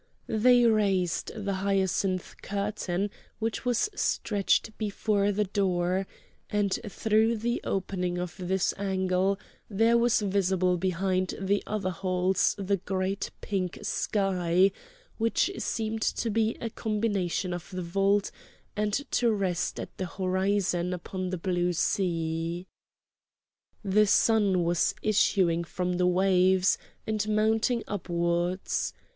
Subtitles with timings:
[0.25, 6.07] They raised the hyacinth curtain which was stretched before the door;
[6.49, 9.37] and through the opening of this angle
[9.69, 14.71] there was visible behind the other halls the great pink sky
[15.19, 18.31] which seemed to be a continuation of the vault
[18.75, 22.65] and to rest at the horizon upon the blue sea.
[23.83, 28.93] The sun was issuing from the waves and mounting upwards.